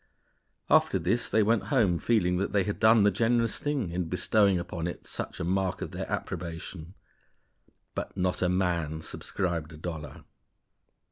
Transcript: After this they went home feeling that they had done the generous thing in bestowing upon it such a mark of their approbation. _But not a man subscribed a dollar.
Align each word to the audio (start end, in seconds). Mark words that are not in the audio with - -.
After 0.67 0.97
this 0.97 1.29
they 1.29 1.43
went 1.43 1.65
home 1.65 1.99
feeling 1.99 2.37
that 2.37 2.53
they 2.53 2.63
had 2.63 2.79
done 2.79 3.03
the 3.03 3.11
generous 3.11 3.59
thing 3.59 3.91
in 3.91 4.05
bestowing 4.05 4.57
upon 4.57 4.87
it 4.87 5.05
such 5.05 5.39
a 5.39 5.43
mark 5.43 5.79
of 5.83 5.91
their 5.91 6.09
approbation. 6.11 6.95
_But 7.95 8.17
not 8.17 8.41
a 8.41 8.49
man 8.49 9.03
subscribed 9.03 9.73
a 9.73 9.77
dollar. 9.77 10.23